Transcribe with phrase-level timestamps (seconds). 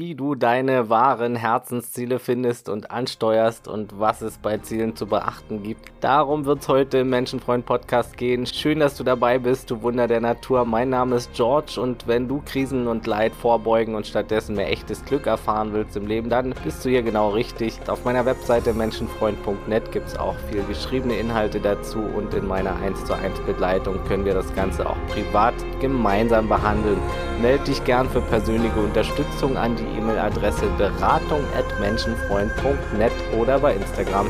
[0.00, 5.62] wie du deine wahren Herzensziele findest und ansteuerst und was es bei Zielen zu beachten
[5.62, 5.92] gibt.
[6.00, 8.46] Darum wird es heute im Menschenfreund Podcast gehen.
[8.46, 10.64] Schön, dass du dabei bist, du Wunder der Natur.
[10.64, 15.04] Mein Name ist George und wenn du Krisen und Leid vorbeugen und stattdessen mehr echtes
[15.04, 17.78] Glück erfahren willst im Leben, dann bist du hier genau richtig.
[17.86, 23.04] Auf meiner Webseite menschenfreund.net gibt es auch viel geschriebene Inhalte dazu und in meiner 1
[23.04, 26.98] zu 1 Begleitung können wir das Ganze auch privat gemeinsam behandeln.
[27.42, 34.26] Melde dich gern für persönliche Unterstützung an die E-Mail-Adresse beratung.menschenfreund.net oder bei Instagram.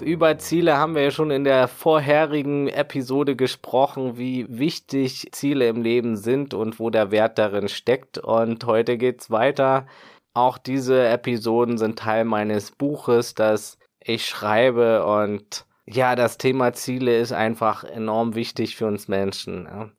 [0.00, 5.82] Über Ziele haben wir ja schon in der vorherigen Episode gesprochen, wie wichtig Ziele im
[5.82, 8.18] Leben sind und wo der Wert darin steckt.
[8.18, 9.86] Und heute geht's weiter.
[10.34, 17.18] Auch diese Episoden sind Teil meines Buches, das ich schreibe und ja, das Thema Ziele
[17.18, 19.92] ist einfach enorm wichtig für uns Menschen.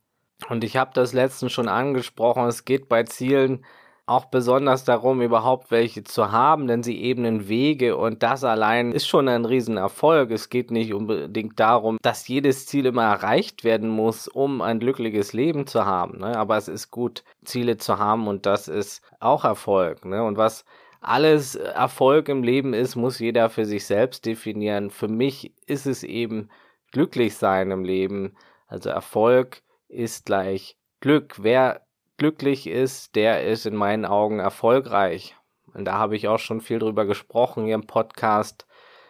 [0.49, 3.63] Und ich habe das letztens schon angesprochen, es geht bei Zielen
[4.05, 9.08] auch besonders darum, überhaupt welche zu haben, denn sie ebnen Wege und das allein ist
[9.08, 10.30] schon ein Riesenerfolg.
[10.31, 15.31] Es geht nicht unbedingt darum, dass jedes Ziel immer erreicht werden muss, um ein glückliches
[15.31, 16.19] Leben zu haben.
[16.19, 16.38] Ne?
[16.38, 20.03] Aber es ist gut, Ziele zu haben und das ist auch Erfolg.
[20.03, 20.22] Ne?
[20.22, 20.66] Und was
[21.00, 24.89] alles Erfolg im Leben ist, muss jeder für sich selbst definieren.
[24.89, 26.50] Für mich ist es eben
[26.91, 28.35] glücklich sein im Leben.
[28.67, 29.61] Also Erfolg
[29.94, 31.36] ist gleich Glück.
[31.41, 31.81] Wer
[32.17, 35.35] glücklich ist, der ist in meinen Augen erfolgreich.
[35.73, 38.67] Und da habe ich auch schon viel drüber gesprochen hier im Podcast.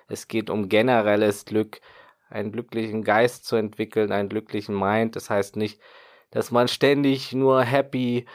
[0.08, 1.82] Es geht um generelles Glück,
[2.30, 5.16] einen glücklichen Geist zu entwickeln, einen glücklichen Mind.
[5.16, 5.80] Das heißt nicht,
[6.32, 8.26] dass man ständig nur happy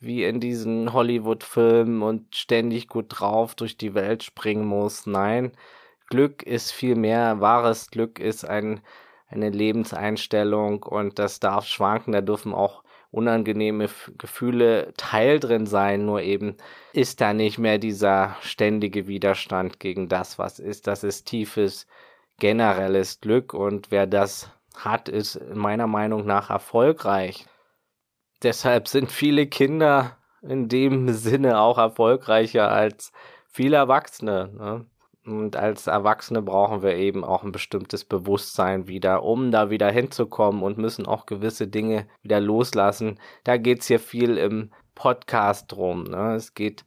[0.00, 5.06] wie in diesen Hollywood-Filmen und ständig gut drauf durch die Welt springen muss.
[5.06, 5.52] Nein,
[6.08, 7.40] Glück ist viel mehr.
[7.40, 8.80] Wahres Glück ist ein
[9.28, 16.22] eine Lebenseinstellung und das darf schwanken, da dürfen auch unangenehme Gefühle Teil drin sein, nur
[16.22, 16.56] eben
[16.92, 20.86] ist da nicht mehr dieser ständige Widerstand gegen das, was ist.
[20.86, 21.86] Das ist tiefes,
[22.38, 27.46] generelles Glück und wer das hat, ist meiner Meinung nach erfolgreich.
[28.42, 33.12] Deshalb sind viele Kinder in dem Sinne auch erfolgreicher als
[33.48, 34.50] viele Erwachsene.
[34.56, 34.86] Ne?
[35.24, 40.62] Und als Erwachsene brauchen wir eben auch ein bestimmtes Bewusstsein wieder, um da wieder hinzukommen
[40.62, 43.20] und müssen auch gewisse Dinge wieder loslassen.
[43.44, 46.04] Da geht es hier viel im Podcast drum.
[46.04, 46.34] Ne?
[46.34, 46.84] Es geht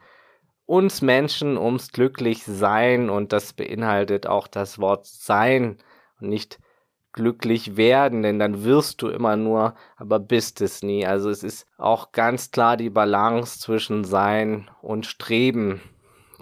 [0.65, 5.77] uns Menschen ums Glücklichsein und das beinhaltet auch das Wort sein
[6.19, 6.59] und nicht
[7.13, 11.05] glücklich werden, denn dann wirst du immer nur, aber bist es nie.
[11.05, 15.81] Also es ist auch ganz klar die Balance zwischen Sein und Streben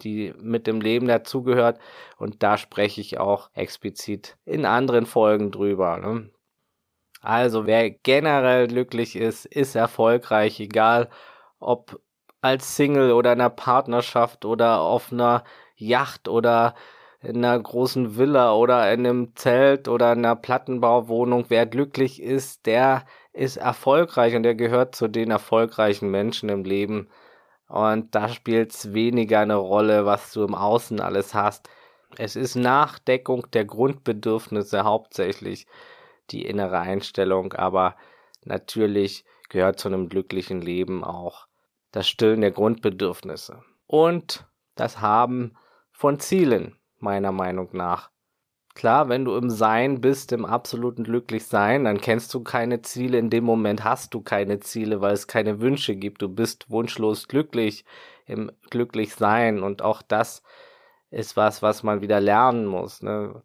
[0.03, 1.79] die mit dem Leben dazugehört.
[2.17, 5.97] Und da spreche ich auch explizit in anderen Folgen drüber.
[5.97, 6.29] Ne?
[7.21, 11.09] Also wer generell glücklich ist, ist erfolgreich, egal
[11.59, 11.99] ob
[12.41, 15.43] als Single oder in einer Partnerschaft oder auf einer
[15.75, 16.75] Yacht oder
[17.21, 21.45] in einer großen Villa oder in einem Zelt oder in einer Plattenbauwohnung.
[21.49, 27.09] Wer glücklich ist, der ist erfolgreich und der gehört zu den erfolgreichen Menschen im Leben.
[27.69, 31.69] Und da spielt es weniger eine Rolle, was du im Außen alles hast.
[32.17, 35.67] Es ist Nachdeckung der Grundbedürfnisse hauptsächlich
[36.31, 37.95] die innere Einstellung, aber
[38.43, 41.47] natürlich gehört zu einem glücklichen Leben auch
[41.91, 45.55] das Stillen der Grundbedürfnisse und das Haben
[45.91, 48.09] von Zielen, meiner Meinung nach.
[48.75, 53.17] Klar, wenn du im Sein bist, im absoluten Glücklichsein, dann kennst du keine Ziele.
[53.17, 56.21] In dem Moment hast du keine Ziele, weil es keine Wünsche gibt.
[56.21, 57.83] Du bist wunschlos glücklich
[58.25, 59.63] im Glücklichsein.
[59.63, 60.43] Und auch das
[61.11, 63.01] ist was, was man wieder lernen muss.
[63.01, 63.41] Ne?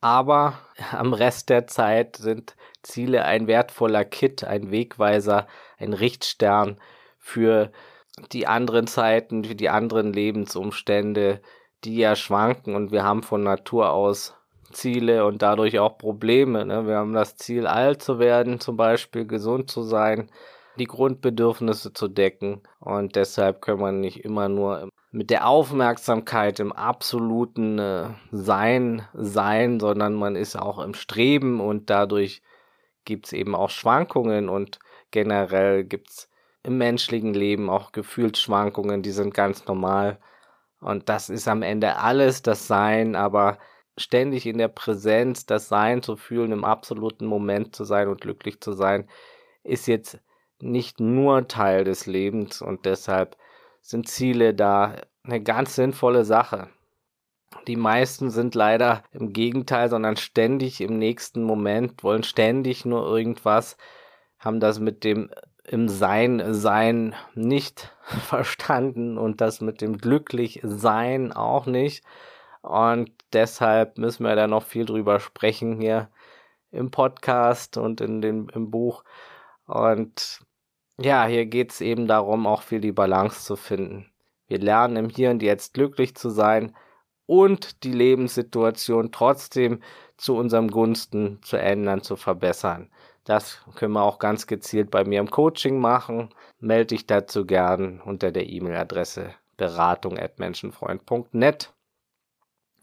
[0.00, 0.58] Aber
[0.92, 5.46] am Rest der Zeit sind Ziele ein wertvoller Kit, ein Wegweiser,
[5.78, 6.78] ein Richtstern
[7.18, 7.72] für
[8.32, 11.42] die anderen Zeiten, für die anderen Lebensumstände,
[11.86, 14.34] die ja schwanken und wir haben von Natur aus
[14.72, 16.66] Ziele und dadurch auch Probleme.
[16.66, 16.86] Ne?
[16.86, 20.28] Wir haben das Ziel, alt zu werden, zum Beispiel gesund zu sein,
[20.78, 26.72] die Grundbedürfnisse zu decken und deshalb können wir nicht immer nur mit der Aufmerksamkeit im
[26.72, 32.42] absoluten äh, Sein sein, sondern man ist auch im Streben und dadurch
[33.04, 34.78] gibt es eben auch Schwankungen und
[35.12, 36.28] generell gibt es
[36.64, 40.18] im menschlichen Leben auch Gefühlsschwankungen, die sind ganz normal.
[40.86, 43.58] Und das ist am Ende alles das Sein, aber
[43.98, 48.60] ständig in der Präsenz, das Sein zu fühlen, im absoluten Moment zu sein und glücklich
[48.60, 49.08] zu sein,
[49.64, 50.20] ist jetzt
[50.60, 53.36] nicht nur Teil des Lebens und deshalb
[53.82, 54.94] sind Ziele da
[55.24, 56.68] eine ganz sinnvolle Sache.
[57.66, 63.76] Die meisten sind leider im Gegenteil, sondern ständig im nächsten Moment, wollen ständig nur irgendwas,
[64.38, 65.30] haben das mit dem
[65.68, 72.04] im Sein sein nicht verstanden und das mit dem glücklich sein auch nicht.
[72.62, 76.10] Und deshalb müssen wir da noch viel drüber sprechen hier
[76.72, 79.04] im Podcast und in dem, im Buch.
[79.66, 80.40] Und
[80.98, 84.10] ja, hier geht es eben darum, auch viel die Balance zu finden.
[84.48, 86.74] Wir lernen im Hier und Jetzt glücklich zu sein
[87.26, 89.80] und die Lebenssituation trotzdem
[90.16, 92.90] zu unserem Gunsten zu ändern, zu verbessern.
[93.26, 96.30] Das können wir auch ganz gezielt bei mir im Coaching machen.
[96.60, 101.72] Melde dich dazu gern unter der E-Mail-Adresse beratung.menschenfreund.net.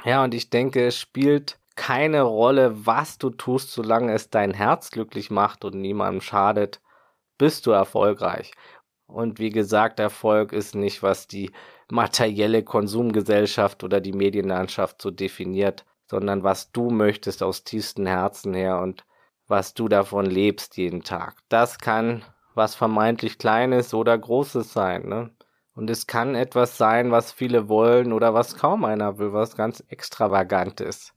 [0.04, 4.92] Ja, und ich denke, es spielt keine Rolle, was du tust, solange es dein Herz
[4.92, 6.81] glücklich macht und niemandem schadet,
[7.38, 8.51] bist du erfolgreich.
[9.07, 11.54] Und wie gesagt, Erfolg ist nicht, was die
[11.90, 18.80] materielle Konsumgesellschaft oder die Medienlandschaft so definiert, sondern was du möchtest aus tiefstem Herzen her
[18.80, 19.06] und
[19.54, 21.36] was du davon lebst jeden Tag.
[21.48, 25.30] Das kann was vermeintlich Kleines oder Großes sein, ne?
[25.76, 29.84] Und es kann etwas sein, was viele wollen oder was kaum einer will, was ganz
[29.90, 31.14] extravagant ist.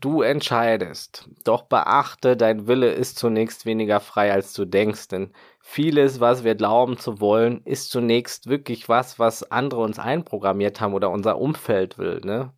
[0.00, 1.28] Du entscheidest.
[1.44, 6.56] Doch beachte, dein Wille ist zunächst weniger frei, als du denkst, denn vieles, was wir
[6.56, 11.98] glauben zu wollen, ist zunächst wirklich was, was andere uns einprogrammiert haben oder unser Umfeld
[11.98, 12.52] will, ne?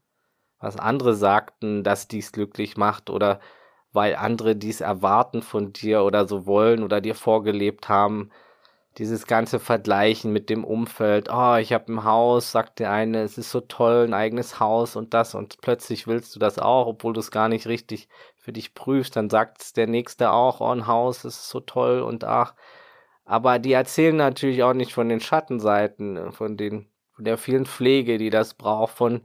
[0.59, 3.41] Was andere sagten, dass dies glücklich macht oder
[3.93, 8.31] weil andere dies erwarten von dir oder so wollen oder dir vorgelebt haben,
[8.99, 13.39] dieses ganze Vergleichen mit dem Umfeld, oh, ich habe ein Haus, sagt der eine, es
[13.39, 17.15] ist so toll, ein eigenes Haus und das und plötzlich willst du das auch, obwohl
[17.15, 20.87] du es gar nicht richtig für dich prüfst, dann sagt der nächste auch, oh, ein
[20.87, 22.55] Haus ist so toll und ach,
[23.25, 28.19] aber die erzählen natürlich auch nicht von den Schattenseiten, von den von der vielen Pflege,
[28.19, 29.23] die das braucht, von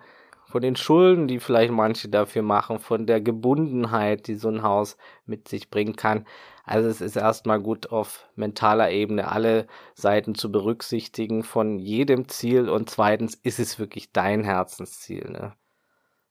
[0.48, 4.98] von den Schulden, die vielleicht manche dafür machen, von der Gebundenheit, die so ein Haus
[5.26, 6.26] mit sich bringen kann.
[6.64, 12.70] Also es ist erstmal gut auf mentaler Ebene alle Seiten zu berücksichtigen von jedem Ziel
[12.70, 15.30] und zweitens ist es wirklich dein Herzensziel.
[15.30, 15.54] Ne?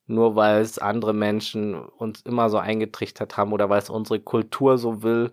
[0.07, 4.79] Nur weil es andere Menschen uns immer so eingetrichtert haben oder weil es unsere Kultur
[4.79, 5.33] so will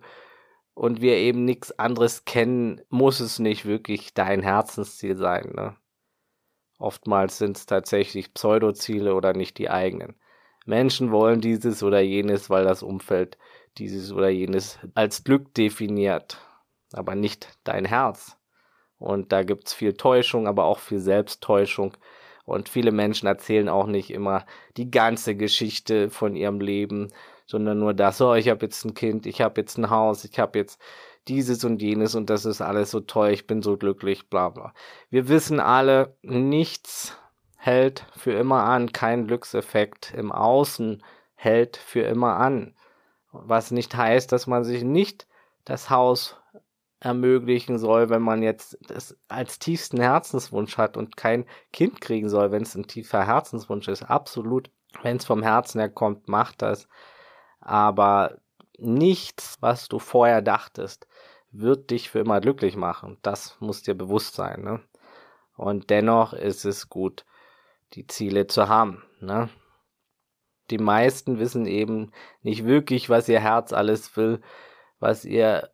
[0.74, 5.52] und wir eben nichts anderes kennen, muss es nicht wirklich dein Herzensziel sein.
[5.54, 5.76] Ne?
[6.78, 10.16] Oftmals sind es tatsächlich Pseudoziele oder nicht die eigenen.
[10.66, 13.38] Menschen wollen dieses oder jenes, weil das Umfeld
[13.78, 16.38] dieses oder jenes als Glück definiert,
[16.92, 18.36] aber nicht dein Herz.
[18.98, 21.96] Und da gibt es viel Täuschung, aber auch viel Selbsttäuschung.
[22.46, 27.12] Und viele Menschen erzählen auch nicht immer die ganze Geschichte von ihrem Leben,
[27.46, 30.38] sondern nur das, oh, ich habe jetzt ein Kind, ich habe jetzt ein Haus, ich
[30.38, 30.80] habe jetzt
[31.28, 34.74] dieses und jenes und das ist alles so toll, ich bin so glücklich, bla bla.
[35.10, 37.16] Wir wissen alle, nichts
[37.56, 41.02] hält für immer an, kein Glückseffekt im Außen
[41.34, 42.74] hält für immer an.
[43.32, 45.26] Was nicht heißt, dass man sich nicht
[45.64, 46.36] das Haus
[47.00, 52.50] ermöglichen soll, wenn man jetzt das als tiefsten Herzenswunsch hat und kein Kind kriegen soll,
[52.50, 54.02] wenn es ein tiefer Herzenswunsch ist.
[54.04, 54.70] Absolut.
[55.02, 56.88] Wenn es vom Herzen her kommt, macht das.
[57.60, 58.38] Aber
[58.78, 61.06] nichts, was du vorher dachtest,
[61.50, 63.18] wird dich für immer glücklich machen.
[63.22, 64.62] Das muss dir bewusst sein.
[64.62, 64.80] Ne?
[65.56, 67.24] Und dennoch ist es gut,
[67.92, 69.04] die Ziele zu haben.
[69.20, 69.48] Ne?
[70.70, 72.10] Die meisten wissen eben
[72.42, 74.40] nicht wirklich, was ihr Herz alles will,
[74.98, 75.70] was ihr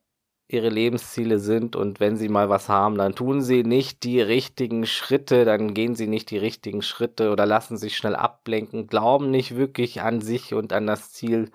[0.52, 4.84] ihre Lebensziele sind und wenn sie mal was haben, dann tun sie nicht die richtigen
[4.84, 9.54] Schritte, dann gehen sie nicht die richtigen Schritte oder lassen sich schnell ablenken, glauben nicht
[9.54, 11.52] wirklich an sich und an das Ziel,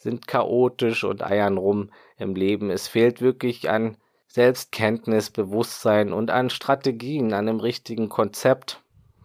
[0.00, 2.70] sind chaotisch und eiern rum im Leben.
[2.70, 8.82] Es fehlt wirklich an Selbstkenntnis, Bewusstsein und an Strategien, an einem richtigen Konzept.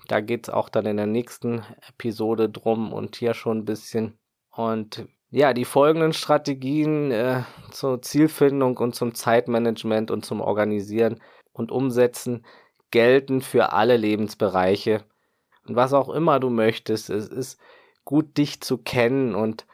[0.10, 4.18] Da geht es auch dann in der nächsten Episode drum und hier schon ein bisschen.
[4.52, 11.22] Und ja, die folgenden Strategien äh, zur Zielfindung und zum Zeitmanagement und zum Organisieren
[11.54, 12.46] und Umsetzen
[12.92, 15.06] gelten für alle Lebensbereiche.
[15.66, 17.60] Und was auch immer du möchtest, es ist
[18.04, 19.66] gut, dich zu kennen und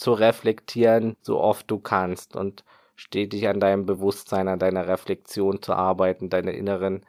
[0.00, 2.64] zu reflektieren, so oft du kannst und
[2.96, 7.04] stetig an deinem Bewusstsein, an deiner Reflexion zu arbeiten, deine inneren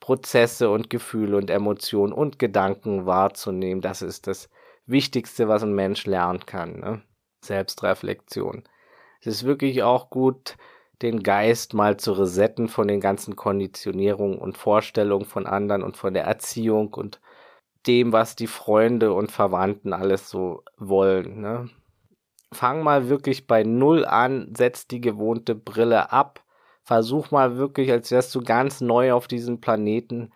[0.00, 3.82] Prozesse und Gefühle und Emotionen und Gedanken wahrzunehmen.
[3.82, 4.48] Das ist das
[4.86, 6.80] Wichtigste, was ein Mensch lernen kann.
[6.80, 7.02] Ne?
[7.42, 8.64] Selbstreflexion.
[9.20, 10.56] Es ist wirklich auch gut,
[11.02, 16.14] den Geist mal zu resetten von den ganzen Konditionierungen und Vorstellungen von anderen und von
[16.14, 17.20] der Erziehung und
[17.86, 21.40] dem, was die Freunde und Verwandten alles so wollen.
[21.40, 21.70] Ne?
[22.52, 26.44] Fang mal wirklich bei Null an, setz die gewohnte Brille ab,
[26.82, 30.32] versuch mal wirklich, als wärst du ganz neu auf diesem Planeten,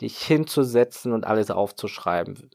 [0.00, 2.50] dich hinzusetzen und alles aufzuschreiben.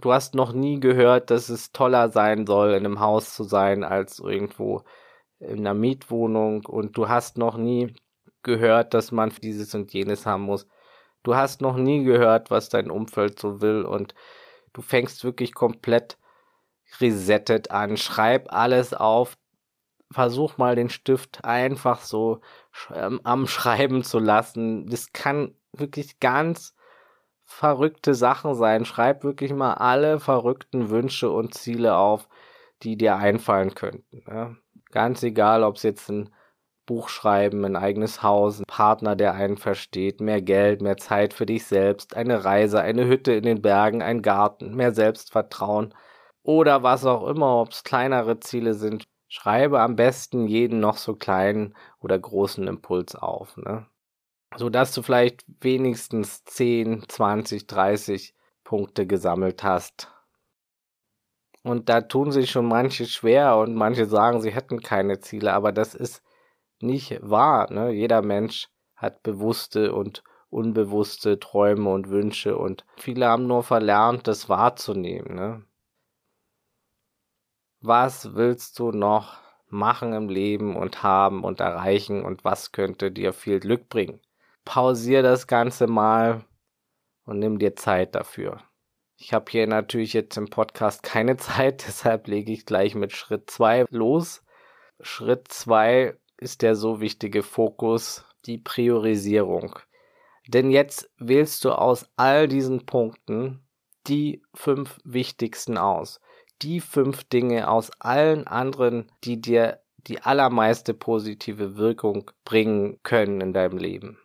[0.00, 3.84] Du hast noch nie gehört, dass es toller sein soll, in einem Haus zu sein,
[3.84, 4.82] als irgendwo
[5.38, 7.94] in einer Mietwohnung und du hast noch nie
[8.42, 10.66] gehört, dass man dieses und jenes haben muss.
[11.22, 14.14] Du hast noch nie gehört, was dein Umfeld so will und
[14.72, 16.18] du fängst wirklich komplett
[17.00, 17.96] resettet an.
[17.96, 19.36] Schreib alles auf.
[20.10, 22.40] Versuch mal den Stift einfach so
[22.94, 24.86] ähm, am Schreiben zu lassen.
[24.86, 26.74] Das kann wirklich ganz
[27.44, 28.84] verrückte Sachen sein.
[28.84, 32.28] Schreib wirklich mal alle verrückten Wünsche und Ziele auf,
[32.82, 34.24] die dir einfallen könnten.
[34.28, 34.54] Ja?
[34.90, 36.30] Ganz egal, ob es jetzt ein
[36.86, 41.46] Buch schreiben, ein eigenes Haus, ein Partner, der einen versteht, mehr Geld, mehr Zeit für
[41.46, 45.94] dich selbst, eine Reise, eine Hütte in den Bergen, ein Garten, mehr Selbstvertrauen
[46.44, 49.08] oder was auch immer, ob es kleinere Ziele sind.
[49.28, 53.86] Schreibe am besten jeden noch so kleinen oder großen Impuls auf, ne?
[54.56, 60.12] So dass du vielleicht wenigstens 10, 20, 30 Punkte gesammelt hast.
[61.64, 65.72] Und da tun sich schon manche schwer und manche sagen, sie hätten keine Ziele, aber
[65.72, 66.22] das ist
[66.80, 67.72] nicht wahr.
[67.72, 67.90] Ne?
[67.90, 74.48] Jeder Mensch hat bewusste und unbewusste Träume und Wünsche und viele haben nur verlernt, das
[74.48, 75.34] wahrzunehmen.
[75.34, 75.64] Ne?
[77.86, 83.34] Was willst du noch machen im Leben und haben und erreichen und was könnte dir
[83.34, 84.20] viel Glück bringen?
[84.64, 86.46] Pausier das Ganze mal
[87.26, 88.62] und nimm dir Zeit dafür.
[89.18, 93.50] Ich habe hier natürlich jetzt im Podcast keine Zeit, deshalb lege ich gleich mit Schritt
[93.50, 94.42] 2 los.
[95.00, 99.78] Schritt 2 ist der so wichtige Fokus, die Priorisierung.
[100.48, 103.68] Denn jetzt wählst du aus all diesen Punkten
[104.06, 106.22] die fünf wichtigsten aus.
[106.62, 113.52] Die fünf Dinge aus allen anderen, die dir die allermeiste positive Wirkung bringen können in
[113.52, 114.18] deinem Leben.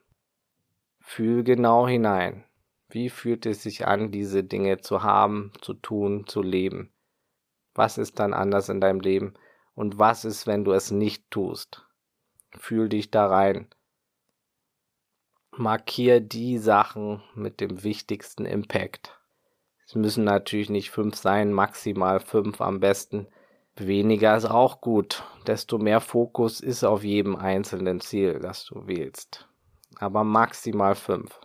[0.99, 2.43] Fühl genau hinein.
[2.89, 6.91] Wie fühlt es sich an, diese Dinge zu haben, zu tun, zu leben?
[7.75, 9.35] Was ist dann anders in deinem Leben?
[9.75, 11.85] Und was ist, wenn du es nicht tust?
[12.57, 13.69] Fühl dich da rein.
[15.51, 19.18] Markier die Sachen mit dem wichtigsten Impact.
[19.89, 23.25] Es müssen natürlich nicht fünf sein, maximal fünf am besten.
[23.75, 25.23] Weniger ist auch gut.
[25.47, 29.49] Desto mehr Fokus ist auf jedem einzelnen Ziel, das du wählst.
[29.97, 31.41] Aber maximal fünf.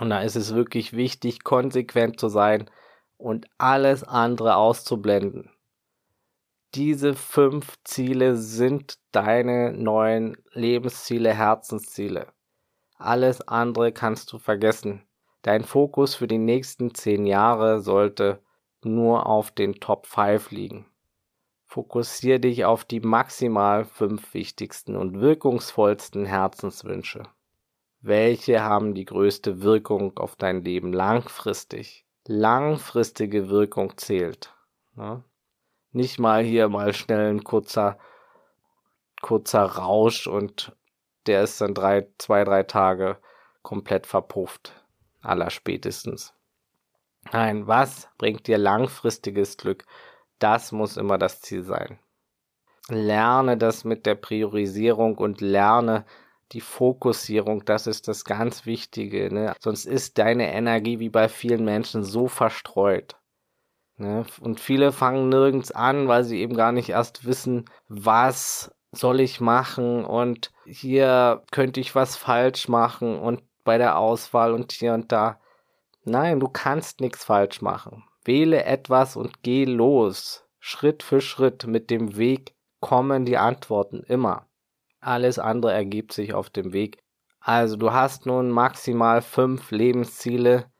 [0.00, 2.68] Und da ist es wirklich wichtig, konsequent zu sein
[3.16, 5.50] und alles andere auszublenden
[6.76, 12.26] diese fünf Ziele sind deine neuen Lebensziele, Herzensziele.
[12.98, 15.02] Alles andere kannst du vergessen.
[15.46, 18.42] Dein Fokus für die nächsten zehn Jahre sollte
[18.82, 20.86] nur auf den Top 5 liegen.
[21.66, 27.22] Fokussiere dich auf die maximal fünf wichtigsten und wirkungsvollsten Herzenswünsche.
[28.00, 32.04] Welche haben die größte Wirkung auf dein Leben langfristig?
[32.26, 34.52] Langfristige Wirkung zählt.
[34.96, 35.22] Ne?
[35.92, 38.00] Nicht mal hier mal schnell ein kurzer,
[39.22, 40.74] kurzer Rausch und
[41.28, 43.18] der ist dann drei, zwei, drei Tage
[43.62, 44.82] komplett verpufft.
[45.26, 46.32] Aller spätestens.
[47.32, 49.84] Nein, was bringt dir langfristiges Glück?
[50.38, 51.98] Das muss immer das Ziel sein.
[52.88, 56.04] Lerne das mit der Priorisierung und lerne
[56.52, 59.32] die Fokussierung, das ist das ganz Wichtige.
[59.34, 59.54] Ne?
[59.60, 63.16] Sonst ist deine Energie wie bei vielen Menschen so verstreut.
[63.96, 64.24] Ne?
[64.40, 69.40] Und viele fangen nirgends an, weil sie eben gar nicht erst wissen, was soll ich
[69.40, 75.12] machen und hier könnte ich was falsch machen und bei der Auswahl und hier und
[75.12, 75.38] da.
[76.04, 78.04] Nein, du kannst nichts falsch machen.
[78.24, 80.46] Wähle etwas und geh los.
[80.58, 84.46] Schritt für Schritt mit dem Weg kommen die Antworten immer.
[85.00, 86.98] Alles andere ergibt sich auf dem Weg.
[87.40, 90.70] Also du hast nun maximal fünf Lebensziele,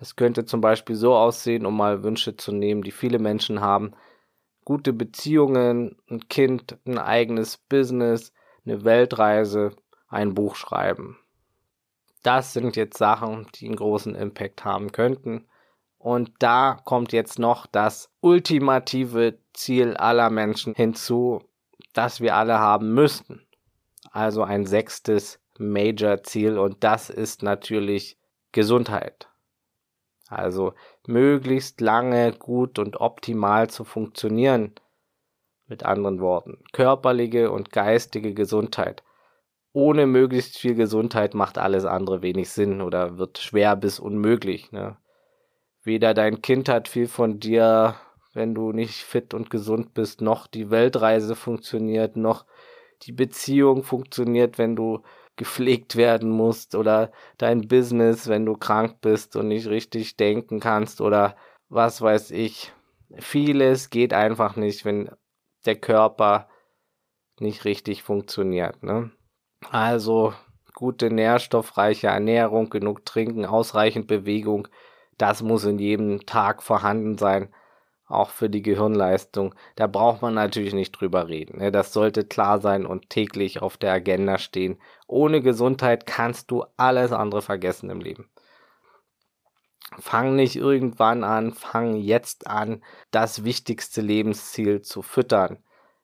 [0.00, 3.92] das könnte zum Beispiel so aussehen, um mal Wünsche zu nehmen, die viele Menschen haben.
[4.64, 8.32] Gute Beziehungen, ein Kind, ein eigenes Business,
[8.64, 9.76] eine Weltreise,
[10.08, 11.18] ein Buch schreiben.
[12.22, 15.46] Das sind jetzt Sachen, die einen großen Impact haben könnten.
[15.98, 21.42] Und da kommt jetzt noch das ultimative Ziel aller Menschen hinzu,
[21.92, 23.46] das wir alle haben müssten.
[24.10, 28.18] Also ein sechstes Major-Ziel und das ist natürlich
[28.52, 29.28] Gesundheit.
[30.28, 30.74] Also
[31.06, 34.74] möglichst lange gut und optimal zu funktionieren.
[35.66, 39.04] Mit anderen Worten, körperliche und geistige Gesundheit.
[39.72, 44.72] Ohne möglichst viel Gesundheit macht alles andere wenig Sinn oder wird schwer bis unmöglich.
[44.72, 44.96] Ne?
[45.82, 47.94] Weder dein Kind hat viel von dir,
[48.34, 52.46] wenn du nicht fit und gesund bist, noch die Weltreise funktioniert, noch
[53.02, 55.02] die Beziehung funktioniert, wenn du
[55.36, 61.00] gepflegt werden musst oder dein Business, wenn du krank bist und nicht richtig denken kannst
[61.00, 61.36] oder
[61.68, 62.72] was weiß ich.
[63.16, 65.10] Vieles geht einfach nicht, wenn
[65.64, 66.48] der Körper
[67.38, 68.82] nicht richtig funktioniert.
[68.82, 69.10] Ne?
[69.68, 70.32] Also
[70.74, 74.68] gute nährstoffreiche Ernährung, genug Trinken, ausreichend Bewegung,
[75.18, 77.52] das muss in jedem Tag vorhanden sein,
[78.06, 79.54] auch für die Gehirnleistung.
[79.76, 81.58] Da braucht man natürlich nicht drüber reden.
[81.58, 81.70] Ne?
[81.70, 84.80] Das sollte klar sein und täglich auf der Agenda stehen.
[85.06, 88.30] Ohne Gesundheit kannst du alles andere vergessen im Leben.
[89.98, 95.58] Fang nicht irgendwann an, fang jetzt an, das wichtigste Lebensziel zu füttern.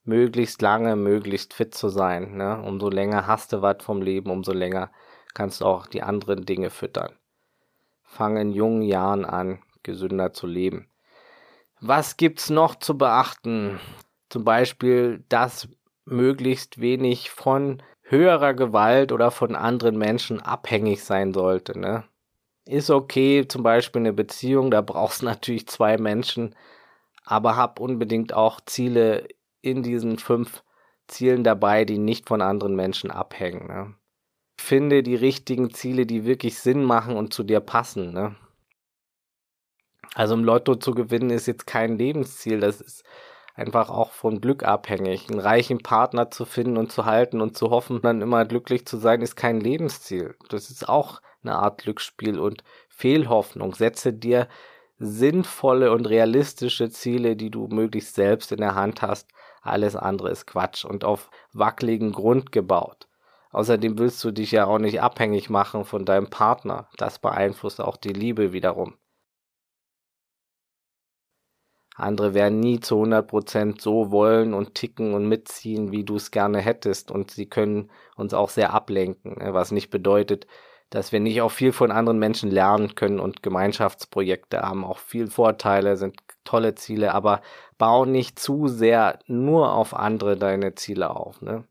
[0.06, 2.36] Möglichst lange, möglichst fit zu sein.
[2.36, 2.62] Ne?
[2.62, 4.90] Umso länger hast du was vom Leben, umso länger
[5.34, 7.12] kannst du auch die anderen Dinge füttern.
[8.02, 10.88] Fang in jungen Jahren an, gesünder zu leben.
[11.80, 13.78] Was gibt's noch zu beachten?
[14.30, 15.68] Zum Beispiel, dass
[16.04, 21.78] möglichst wenig von höherer Gewalt oder von anderen Menschen abhängig sein sollte.
[21.78, 22.04] Ne?
[22.66, 26.54] ist okay, zum Beispiel eine Beziehung, da brauchst du natürlich zwei Menschen,
[27.24, 29.26] aber hab unbedingt auch Ziele
[29.66, 30.62] in diesen fünf
[31.08, 33.66] Zielen dabei, die nicht von anderen Menschen abhängen.
[33.66, 33.94] Ne?
[34.58, 38.12] Finde die richtigen Ziele, die wirklich Sinn machen und zu dir passen.
[38.12, 38.36] Ne?
[40.14, 43.04] Also im Lotto zu gewinnen ist jetzt kein Lebensziel, das ist
[43.54, 45.28] einfach auch von Glück abhängig.
[45.28, 48.98] Einen reichen Partner zu finden und zu halten und zu hoffen, dann immer glücklich zu
[48.98, 50.36] sein, ist kein Lebensziel.
[50.48, 53.74] Das ist auch eine Art Glücksspiel und Fehlhoffnung.
[53.74, 54.48] Setze dir
[54.98, 59.30] sinnvolle und realistische Ziele, die du möglichst selbst in der Hand hast.
[59.66, 63.08] Alles andere ist Quatsch und auf wackeligen Grund gebaut.
[63.50, 66.88] Außerdem willst du dich ja auch nicht abhängig machen von deinem Partner.
[66.98, 68.96] Das beeinflusst auch die Liebe wiederum.
[71.96, 76.60] Andere werden nie zu 100% so wollen und ticken und mitziehen, wie du es gerne
[76.60, 77.10] hättest.
[77.10, 80.46] Und sie können uns auch sehr ablenken, ne, was nicht bedeutet,
[80.90, 85.28] dass wir nicht auch viel von anderen Menschen lernen können und Gemeinschaftsprojekte haben auch viel
[85.28, 87.42] Vorteile, sind tolle Ziele, aber
[87.76, 91.42] bau nicht zu sehr nur auf andere deine Ziele auf.
[91.42, 91.64] Ne?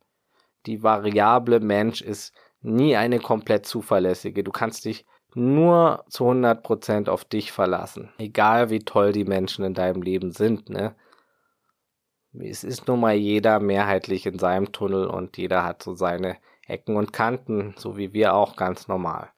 [0.67, 4.44] Die Variable Mensch ist nie eine komplett zuverlässige.
[4.44, 8.09] Du kannst dich nur zu 100% auf dich verlassen.
[8.18, 10.96] Egal wie toll die Menschen in deinem Leben sind, ne?
[12.38, 16.98] Es ist nun mal jeder mehrheitlich in seinem Tunnel und jeder hat so seine Ecken
[16.98, 19.29] und Kanten, so wie wir auch ganz normal.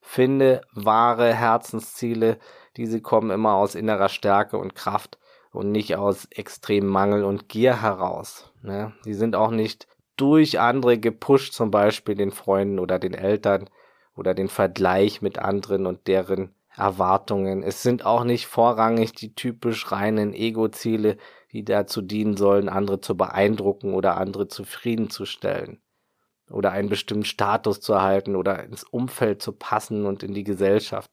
[0.00, 2.38] Finde wahre Herzensziele,
[2.76, 5.18] diese kommen immer aus innerer Stärke und Kraft
[5.52, 8.52] und nicht aus extremem Mangel und Gier heraus.
[8.62, 8.92] Ne?
[9.04, 9.86] Die sind auch nicht
[10.16, 13.68] durch andere gepusht, zum Beispiel den Freunden oder den Eltern
[14.14, 17.62] oder den Vergleich mit anderen und deren Erwartungen.
[17.62, 21.16] Es sind auch nicht vorrangig die typisch reinen Ego-Ziele,
[21.52, 25.80] die dazu dienen sollen, andere zu beeindrucken oder andere zufriedenzustellen
[26.50, 31.10] oder einen bestimmten Status zu erhalten oder ins Umfeld zu passen und in die Gesellschaft.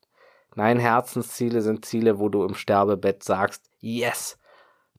[0.56, 4.38] Nein, Herzensziele sind Ziele, wo du im Sterbebett sagst, yes,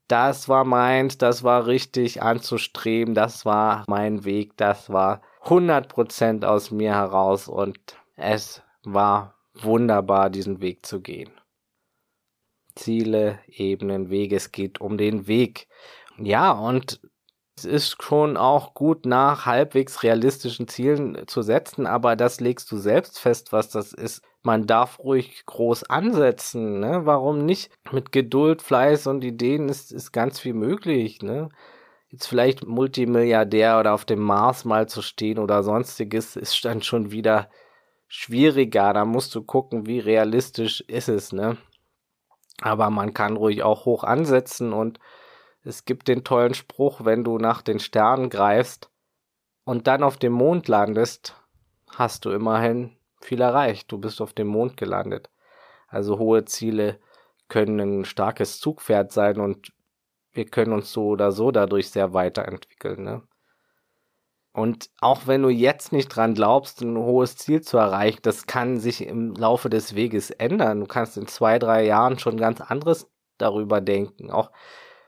[0.09, 6.71] das war meins, das war richtig anzustreben, das war mein Weg, das war 100% aus
[6.71, 7.79] mir heraus und
[8.17, 11.31] es war wunderbar, diesen Weg zu gehen.
[12.75, 15.69] Ziele, Ebenen, Wege, es geht um den Weg.
[16.19, 17.01] Ja, und
[17.57, 22.77] es ist schon auch gut nach halbwegs realistischen Zielen zu setzen, aber das legst du
[22.77, 24.23] selbst fest, was das ist.
[24.47, 27.07] Man darf ruhig groß ansetzen, ne?
[27.07, 27.73] Warum nicht?
[27.93, 31.49] Mit Geduld, Fleiß und Ideen ist, ist ganz viel möglich, ne?
[32.11, 37.11] Jetzt vielleicht Multimilliardär oder auf dem Mars mal zu stehen oder sonstiges ist dann schon
[37.11, 37.49] wieder
[38.07, 38.93] schwieriger.
[38.93, 41.57] Da musst du gucken, wie realistisch ist es, ne?
[42.61, 45.01] Aber man kann ruhig auch hoch ansetzen und
[45.63, 48.91] es gibt den tollen Spruch, wenn du nach den Sternen greifst
[49.65, 51.35] und dann auf dem Mond landest,
[51.89, 53.91] hast du immerhin viel erreicht.
[53.91, 55.31] Du bist auf dem Mond gelandet.
[55.89, 56.99] Also hohe Ziele
[57.49, 59.73] können ein starkes Zugpferd sein und
[60.33, 63.05] wir können uns so oder so dadurch sehr weiterentwickeln.
[63.05, 63.23] Ne?
[64.53, 68.79] Und auch wenn du jetzt nicht dran glaubst, ein hohes Ziel zu erreichen, das kann
[68.79, 70.81] sich im Laufe des Weges ändern.
[70.81, 74.31] Du kannst in zwei, drei Jahren schon ganz anderes darüber denken.
[74.31, 74.51] Auch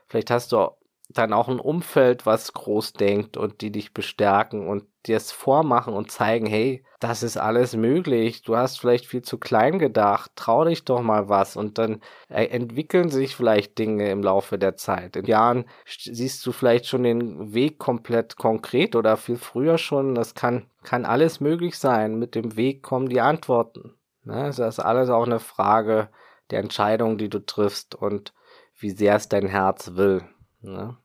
[0.07, 0.69] Vielleicht hast du
[1.09, 5.93] dann auch ein Umfeld, was groß denkt und die dich bestärken und dir es vormachen
[5.93, 8.41] und zeigen, hey, das ist alles möglich.
[8.41, 10.31] Du hast vielleicht viel zu klein gedacht.
[10.35, 14.75] Trau dich doch mal was und dann äh, entwickeln sich vielleicht Dinge im Laufe der
[14.75, 15.15] Zeit.
[15.15, 20.15] In Jahren siehst du vielleicht schon den Weg komplett konkret oder viel früher schon.
[20.15, 22.19] Das kann, kann alles möglich sein.
[22.19, 23.93] Mit dem Weg kommen die Antworten.
[24.23, 24.43] Ne?
[24.43, 26.09] Das ist alles auch eine Frage
[26.51, 28.33] der Entscheidung, die du triffst und
[28.79, 30.23] wie sehr es dein Herz will.
[30.61, 30.97] Ne?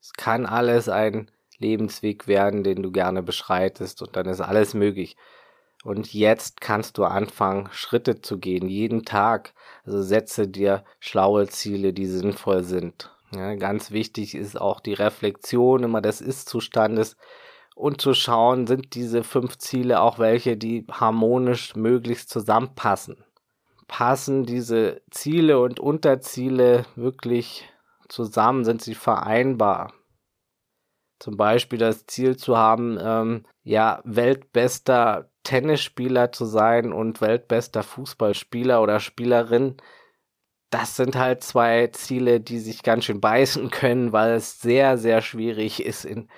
[0.00, 5.16] Es kann alles ein Lebensweg werden, den du gerne beschreitest und dann ist alles möglich.
[5.84, 9.54] Und jetzt kannst du anfangen, Schritte zu gehen, jeden Tag.
[9.84, 13.10] Also setze dir schlaue Ziele, die sinnvoll sind.
[13.34, 17.16] Ja, ganz wichtig ist auch die Reflexion immer des Ist-Zustandes
[17.76, 23.24] und zu schauen, sind diese fünf Ziele auch welche, die harmonisch möglichst zusammenpassen.
[23.88, 27.68] Passen diese Ziele und Unterziele wirklich
[28.08, 28.64] zusammen?
[28.64, 29.92] Sind sie vereinbar?
[31.20, 38.82] Zum Beispiel das Ziel zu haben, ähm, ja, weltbester Tennisspieler zu sein und weltbester Fußballspieler
[38.82, 39.76] oder Spielerin.
[40.70, 45.20] Das sind halt zwei Ziele, die sich ganz schön beißen können, weil es sehr, sehr
[45.20, 46.28] schwierig ist, in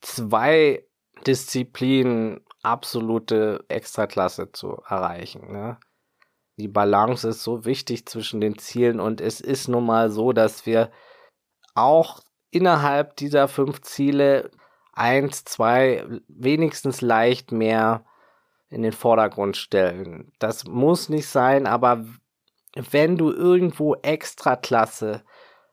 [0.00, 0.86] zwei
[1.26, 5.52] Disziplinen absolute Extraklasse zu erreichen.
[5.52, 5.78] Ne?
[6.56, 10.64] Die Balance ist so wichtig zwischen den Zielen und es ist nun mal so, dass
[10.64, 10.90] wir
[11.74, 12.21] auch
[12.52, 14.50] innerhalb dieser fünf Ziele
[14.92, 18.04] eins, zwei, wenigstens leicht mehr
[18.68, 20.30] in den Vordergrund stellen.
[20.38, 22.04] Das muss nicht sein, aber
[22.90, 25.22] wenn du irgendwo Extraklasse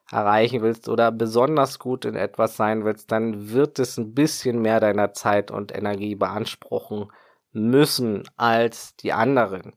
[0.09, 4.79] erreichen willst oder besonders gut in etwas sein willst, dann wird es ein bisschen mehr
[4.79, 7.11] deiner Zeit und Energie beanspruchen
[7.51, 9.73] müssen als die anderen.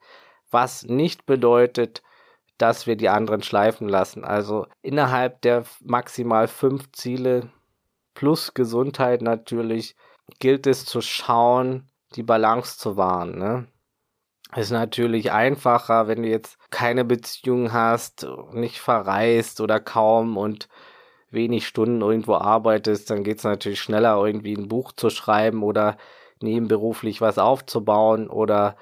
[0.50, 2.02] Was nicht bedeutet,
[2.58, 4.24] dass wir die anderen schleifen lassen.
[4.24, 7.50] Also innerhalb der maximal fünf Ziele
[8.14, 9.96] plus Gesundheit natürlich
[10.38, 13.38] gilt es zu schauen, die Balance zu wahren.
[13.38, 13.66] Ne?
[14.54, 20.68] Ist natürlich einfacher, wenn du jetzt keine Beziehung hast, nicht verreist oder kaum und
[21.30, 25.96] wenig Stunden irgendwo arbeitest, dann geht es natürlich schneller, irgendwie ein Buch zu schreiben oder
[26.40, 28.76] nebenberuflich was aufzubauen oder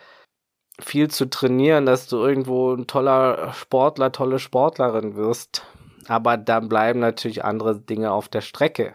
[0.81, 5.67] viel zu trainieren, dass du irgendwo ein toller Sportler, tolle Sportlerin wirst.
[6.09, 8.95] Aber dann bleiben natürlich andere Dinge auf der Strecke.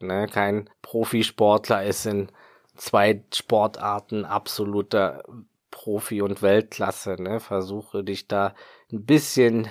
[0.00, 0.28] Ne?
[0.28, 2.30] Kein Profisportler ist in
[2.76, 5.22] zwei Sportarten absoluter
[5.70, 7.16] Profi und Weltklasse.
[7.20, 7.40] Ne?
[7.40, 8.54] Versuche dich da
[8.92, 9.68] ein bisschen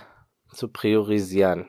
[0.52, 1.68] zu priorisieren.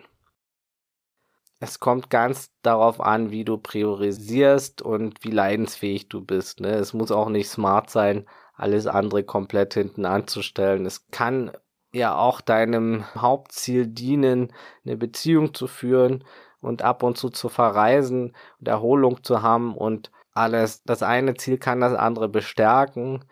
[1.60, 6.60] Es kommt ganz darauf an, wie du priorisierst und wie leidensfähig du bist.
[6.60, 6.72] Ne?
[6.74, 10.86] Es muss auch nicht smart sein, alles andere komplett hinten anzustellen.
[10.86, 11.52] Es kann
[11.92, 14.52] ja auch deinem Hauptziel dienen,
[14.84, 16.24] eine Beziehung zu führen
[16.60, 20.82] und ab und zu zu verreisen und Erholung zu haben und alles.
[20.84, 23.24] Das eine Ziel kann das andere bestärken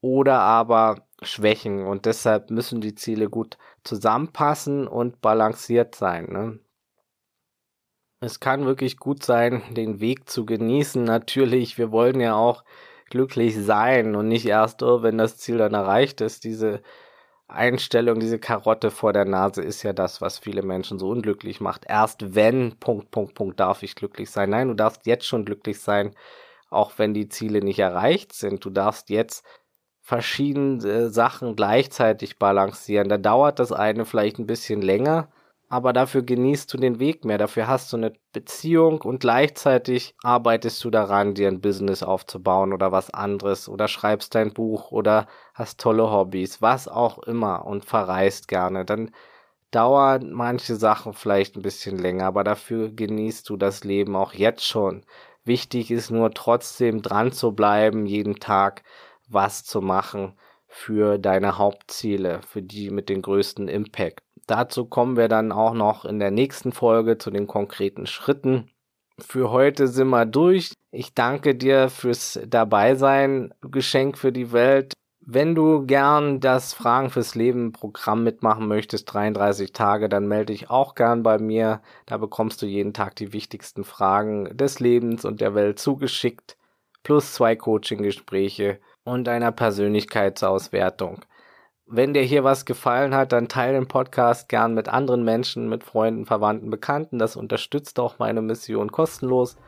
[0.00, 1.86] oder aber schwächen.
[1.86, 6.26] Und deshalb müssen die Ziele gut zusammenpassen und balanciert sein.
[6.30, 6.58] Ne?
[8.20, 11.02] Es kann wirklich gut sein, den Weg zu genießen.
[11.04, 12.64] Natürlich, wir wollen ja auch
[13.10, 16.44] glücklich sein und nicht erst, oh, wenn das Ziel dann erreicht ist.
[16.44, 16.82] Diese
[17.48, 21.84] Einstellung, diese Karotte vor der Nase ist ja das, was viele Menschen so unglücklich macht.
[21.86, 24.50] Erst wenn, Punkt, Punkt, Punkt, darf ich glücklich sein.
[24.50, 26.14] Nein, du darfst jetzt schon glücklich sein,
[26.70, 28.64] auch wenn die Ziele nicht erreicht sind.
[28.64, 29.44] Du darfst jetzt
[30.00, 33.08] verschiedene Sachen gleichzeitig balancieren.
[33.08, 35.28] Da dauert das eine vielleicht ein bisschen länger,
[35.74, 37.36] aber dafür genießt du den Weg mehr.
[37.36, 42.92] Dafür hast du eine Beziehung und gleichzeitig arbeitest du daran, dir ein Business aufzubauen oder
[42.92, 48.46] was anderes oder schreibst dein Buch oder hast tolle Hobbys, was auch immer und verreist
[48.46, 48.84] gerne.
[48.84, 49.10] Dann
[49.72, 54.64] dauern manche Sachen vielleicht ein bisschen länger, aber dafür genießt du das Leben auch jetzt
[54.66, 55.04] schon.
[55.44, 58.84] Wichtig ist nur trotzdem dran zu bleiben, jeden Tag
[59.28, 64.23] was zu machen für deine Hauptziele, für die mit den größten Impact.
[64.46, 68.70] Dazu kommen wir dann auch noch in der nächsten Folge zu den konkreten Schritten.
[69.18, 70.72] Für heute sind wir durch.
[70.90, 74.92] Ich danke dir fürs Dabeisein, Geschenk für die Welt.
[75.26, 80.68] Wenn du gern das Fragen fürs Leben Programm mitmachen möchtest, 33 Tage, dann melde dich
[80.68, 81.80] auch gern bei mir.
[82.04, 86.58] Da bekommst du jeden Tag die wichtigsten Fragen des Lebens und der Welt zugeschickt,
[87.04, 91.24] plus zwei Coaching-Gespräche und einer Persönlichkeitsauswertung.
[91.86, 95.84] Wenn dir hier was gefallen hat, dann teile den Podcast gern mit anderen Menschen, mit
[95.84, 97.18] Freunden, Verwandten, Bekannten.
[97.18, 99.58] Das unterstützt auch meine Mission kostenlos.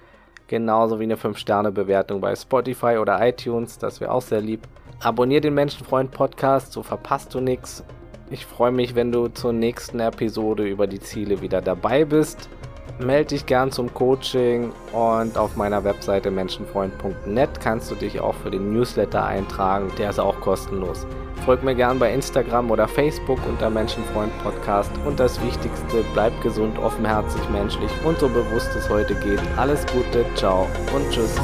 [0.46, 3.76] Genauso wie eine 5-Sterne-Bewertung bei Spotify oder iTunes.
[3.76, 4.66] Das wäre auch sehr lieb.
[5.00, 7.84] Abonnier den Menschenfreund Podcast, so verpasst du nichts.
[8.30, 12.48] Ich freue mich, wenn du zur nächsten Episode über die Ziele wieder dabei bist
[12.98, 18.50] melde dich gern zum Coaching und auf meiner Webseite menschenfreund.net kannst du dich auch für
[18.50, 19.90] den Newsletter eintragen.
[19.98, 21.06] Der ist auch kostenlos.
[21.44, 24.90] Folg mir gern bei Instagram oder Facebook unter Menschenfreund Podcast.
[25.06, 29.40] Und das Wichtigste, bleib gesund, offenherzig, menschlich und so bewusst es heute geht.
[29.56, 31.36] Alles Gute, ciao und tschüss.